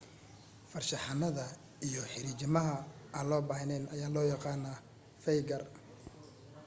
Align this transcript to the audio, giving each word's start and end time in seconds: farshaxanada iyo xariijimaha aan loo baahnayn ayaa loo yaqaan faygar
farshaxanada 0.71 1.45
iyo 1.87 2.01
xariijimaha 2.13 2.75
aan 3.15 3.27
loo 3.31 3.41
baahnayn 3.49 3.83
ayaa 3.93 4.13
loo 4.15 4.27
yaqaan 4.33 4.63
faygar 5.23 5.63